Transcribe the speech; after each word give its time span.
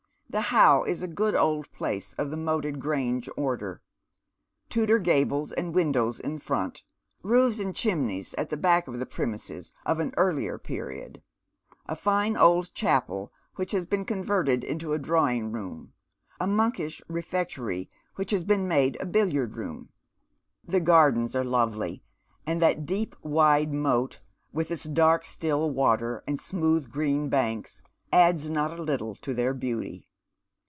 The 0.37 0.43
How 0.55 0.83
is 0.85 1.03
a 1.03 1.09
good 1.09 1.35
old 1.35 1.69
place 1.73 2.13
of 2.13 2.31
the 2.31 2.37
moated 2.37 2.79
grange 2.79 3.27
order. 3.35 3.81
Tudor 4.69 4.97
gables 4.97 5.51
and 5.51 5.75
windows 5.75 6.21
in 6.21 6.39
front; 6.39 6.83
roofs 7.21 7.59
and 7.59 7.75
chimneys 7.75 8.33
at 8.35 8.49
the 8.49 8.55
back 8.55 8.87
of 8.87 8.97
the 8.97 9.05
premises 9.05 9.73
of 9.85 9.99
an 9.99 10.11
earher 10.11 10.57
period; 10.57 11.21
a 11.85 11.97
fine 11.97 12.37
old 12.37 12.73
chapel, 12.73 13.33
which 13.57 13.73
has 13.73 13.85
been 13.85 14.05
converted 14.05 14.63
into 14.63 14.93
a 14.93 14.97
drawing 14.97 15.51
room; 15.51 15.91
a 16.39 16.47
monkish 16.47 17.01
refectory, 17.09 17.89
which 18.15 18.31
has 18.31 18.45
been 18.45 18.69
made 18.69 18.95
a 19.01 19.05
billiard 19.05 19.57
room. 19.57 19.89
The 20.63 20.79
gardens 20.79 21.35
are 21.35 21.43
lovely, 21.43 22.05
and 22.47 22.61
that 22.61 22.85
deep 22.85 23.17
wide 23.21 23.73
moat, 23.73 24.21
with 24.53 24.71
its 24.71 24.83
dark 24.83 25.25
still 25.25 25.69
water 25.69 26.23
and 26.25 26.39
smooth 26.39 26.89
green 26.89 27.27
banks, 27.27 27.83
adds 28.13 28.49
not 28.49 28.79
a 28.79 28.81
little 28.81 29.15
to 29.15 29.33
their 29.33 29.53
beauty. 29.53 30.07